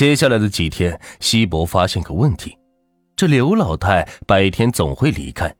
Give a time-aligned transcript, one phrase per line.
[0.00, 2.56] 接下来的几天，西伯发现个问题：
[3.14, 5.54] 这刘老太白天总会离开，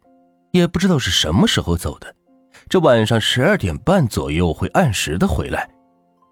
[0.53, 2.07] 也不知道是什么时候走的。
[2.67, 5.68] 这晚上十二点半左右会按时的回来。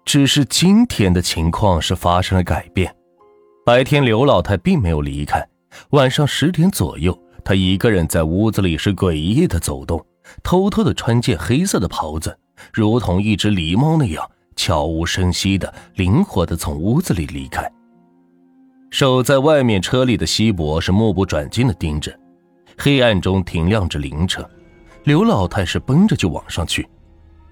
[0.05, 2.91] 只是今天的情况是发生了改变。
[3.63, 5.47] 白天刘老太并没有离开，
[5.91, 7.15] 晚上十点左右，
[7.45, 10.03] 她一个人在屋子里是诡异的走动，
[10.41, 12.35] 偷偷的穿件黑色的袍子，
[12.73, 17.71] 如同一只狸猫那样，悄无声息的、灵活的从屋子里离开。
[18.91, 22.11] 守在外面车里的西伯是目不转睛的盯着，
[22.77, 24.47] 黑暗中停亮着灵车，
[25.03, 26.87] 刘老太是奔着就往上去。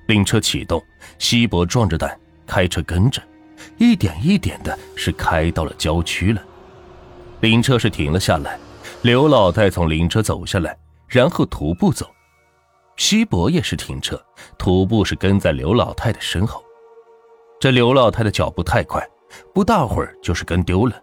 [0.08, 0.82] 灵车启动，
[1.20, 3.22] 西伯壮着胆开车跟着，
[3.78, 6.42] 一点一点的是开到了郊区了。
[7.42, 8.58] 灵车是停了下来，
[9.04, 10.76] 刘老太从灵车走下来，
[11.08, 12.08] 然后徒步走。
[12.96, 14.20] 西伯也是停车，
[14.58, 16.64] 徒步是跟在刘老太的身后。
[17.60, 19.08] 这刘老太的脚步太快，
[19.54, 21.00] 不大会儿就是跟丢了。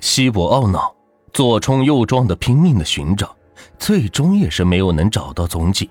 [0.00, 0.94] 西伯懊恼，
[1.32, 3.34] 左冲右撞的拼命的寻找，
[3.78, 5.90] 最终也是没有能找到踪迹。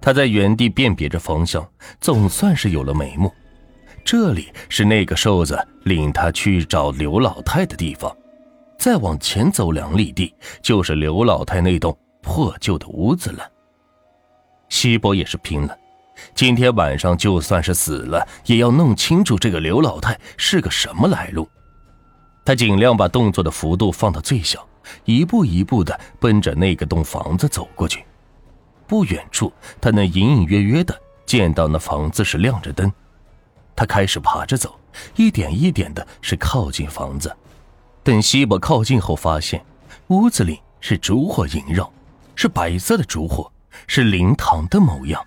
[0.00, 1.68] 他在原地辨别着方向，
[2.00, 3.32] 总算是有了眉目。
[4.04, 8.14] 这里是那个瘦子领他去找刘老太的地方。
[8.78, 13.50] 再往前走两里地，就是刘老太那栋破旧的屋子了。
[14.68, 15.76] 西伯也是拼了，
[16.36, 21.48] 今天晚上就算是死了，也要弄清楚这个刘老太是个什么来路。
[22.48, 24.66] 他尽量把动作的幅度放到最小，
[25.04, 28.02] 一步一步的奔着那个栋房子走过去。
[28.86, 32.90] 不远处，他能隐隐约约的见到那房子是亮着灯。
[33.76, 34.80] 他开始爬着走，
[35.14, 37.30] 一点一点的是靠近房子。
[38.02, 39.62] 等西伯靠近后，发现
[40.06, 41.92] 屋子里是烛火萦绕，
[42.34, 43.52] 是白色的烛火，
[43.86, 45.22] 是灵堂的模样。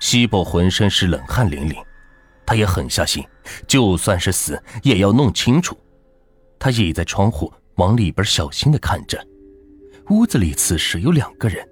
[0.00, 1.76] 西伯浑身是冷汗淋漓，
[2.46, 3.22] 他也狠下心，
[3.68, 5.78] 就算是死也要弄清楚。
[6.64, 9.22] 他倚在窗户，往里边小心的看着。
[10.08, 11.62] 屋子里此时有两个人，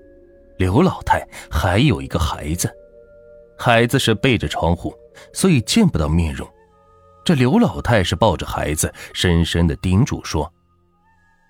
[0.58, 2.70] 刘老太还有一个孩子。
[3.58, 4.94] 孩子是背着窗户，
[5.32, 6.46] 所以见不到面容。
[7.24, 10.52] 这刘老太是抱着孩子，深深的叮嘱说：“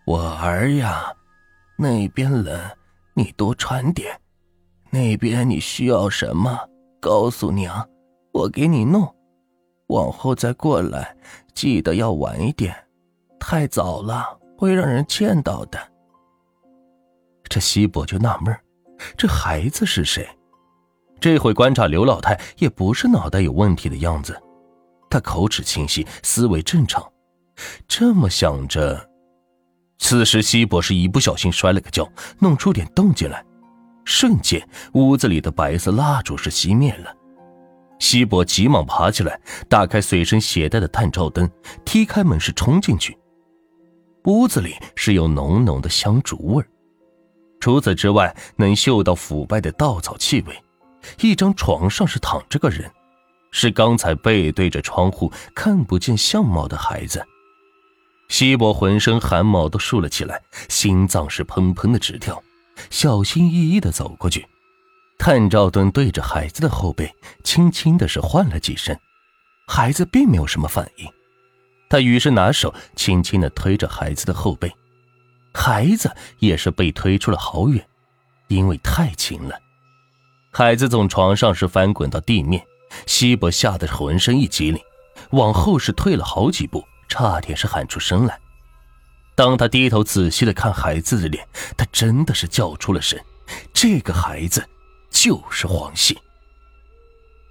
[0.06, 1.12] 我儿呀，
[1.76, 2.56] 那边冷，
[3.12, 4.20] 你多穿点。
[4.88, 6.56] 那边你需要什么，
[7.00, 7.84] 告诉娘，
[8.32, 9.12] 我给你弄。
[9.88, 11.16] 往后再过来，
[11.56, 12.72] 记得要晚一点。”
[13.44, 15.76] 太早了，会让人见到的。
[17.48, 18.56] 这西伯就纳闷
[19.16, 20.26] 这孩子是谁？
[21.20, 24.40] 这回观察刘老太也不是脑袋有问题的样子，
[25.10, 27.04] 他口齿清晰，思维正常。
[27.88, 29.10] 这么想着，
[29.98, 32.08] 此时西伯是一不小心摔了个跤，
[32.38, 33.44] 弄出点动静来，
[34.04, 37.12] 瞬间屋子里的白色蜡烛是熄灭了。
[37.98, 39.38] 西伯急忙爬起来，
[39.68, 41.50] 打开随身携带的探照灯，
[41.84, 43.18] 踢开门是冲进去。
[44.24, 46.64] 屋子里是有浓浓的香烛味
[47.60, 50.62] 除此之外，能嗅到腐败的稻草气味。
[51.20, 52.90] 一张床上是躺着个人，
[53.50, 57.24] 是刚才背对着窗户看不见相貌的孩子。
[58.28, 62.42] 西伯浑身汗毛都竖了起来，心脏是砰砰的直跳，
[62.90, 64.46] 小心翼翼的走过去，
[65.18, 67.12] 探照灯对着孩子的后背，
[67.44, 68.96] 轻轻的是唤了几声，
[69.68, 71.06] 孩子并没有什么反应。
[71.92, 74.74] 他于是拿手轻轻的推着孩子的后背，
[75.52, 77.86] 孩子也是被推出了好远，
[78.48, 79.54] 因为太轻了。
[80.50, 82.64] 孩子从床上是翻滚到地面，
[83.04, 84.82] 西伯吓得浑身一激灵，
[85.32, 88.40] 往后是退了好几步，差点是喊出声来。
[89.34, 93.20] 当他低头仔细的看孩子的脸，他真的是叫出了声
[93.74, 94.66] ：“这个孩子
[95.10, 96.16] 就是黄谢。”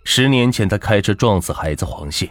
[0.03, 2.27] 十年前他开车撞死孩子黄谢。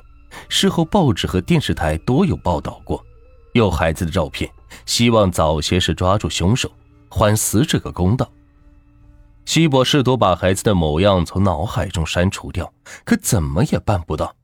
[0.49, 3.05] 事后，报纸和电视台都有报道过，
[3.53, 4.51] 有孩子的照片，
[4.87, 6.71] 希望早些是抓住凶手，
[7.09, 8.31] 还死者个公道。
[9.47, 12.73] 西伯试图把孩子的模样从脑海中删除掉，
[13.05, 14.35] 可怎么也办不到。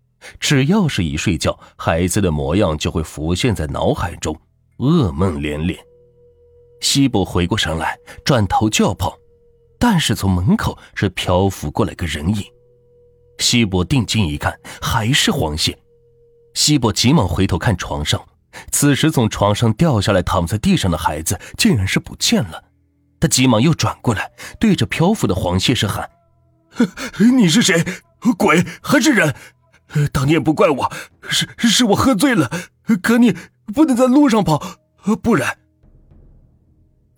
[0.40, 4.36] 只要是一睡觉，孩子的模样就会浮现在脑海中，
[4.78, 5.78] 噩梦连连。
[6.80, 9.16] 西伯回过神来，转头就要跑，
[9.78, 12.42] 但是从门口是漂浮过来个人影。
[13.38, 15.78] 西伯定睛一看，还是黄线。
[16.56, 18.26] 西伯急忙回头看床上，
[18.72, 22.64] 此时从床上掉下来躺在地上的孩子竟然是不见了。
[23.20, 26.08] 他急忙又转过来，对着漂浮的黄谢是喊
[27.36, 27.84] ：“你是谁？
[28.38, 29.34] 鬼还是人？
[30.10, 30.92] 当年不怪我，
[31.28, 32.50] 是是我喝醉了。
[33.02, 33.36] 可你
[33.74, 34.78] 不能在路上跑，
[35.22, 35.58] 不然……”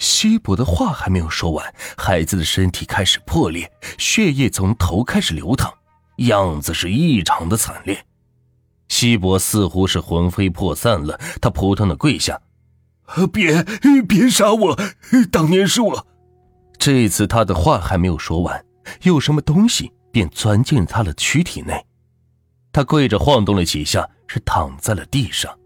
[0.00, 5.72] 西伯的话还没有说完，孩子的身体开始破裂，血液从头开始流淌。
[6.16, 8.04] 样子是异常的惨烈，
[8.98, 12.36] 西伯似乎是魂飞魄散了，他扑腾的跪下
[13.32, 13.62] ：“别
[14.08, 14.76] 别杀我！
[15.30, 16.04] 当年是我……”
[16.76, 18.60] 这次他的话还没有说完，
[19.02, 21.80] 有什么东西便钻进他的躯体内。
[22.72, 25.56] 他跪着晃动了几下，是躺在了地上。